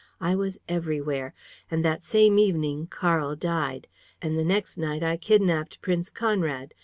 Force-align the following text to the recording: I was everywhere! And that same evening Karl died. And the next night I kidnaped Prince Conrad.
I 0.19 0.33
was 0.35 0.57
everywhere! 0.67 1.35
And 1.69 1.85
that 1.85 2.03
same 2.03 2.39
evening 2.39 2.87
Karl 2.87 3.35
died. 3.35 3.87
And 4.19 4.35
the 4.35 4.43
next 4.43 4.75
night 4.75 5.03
I 5.03 5.15
kidnaped 5.15 5.79
Prince 5.83 6.09
Conrad. 6.09 6.73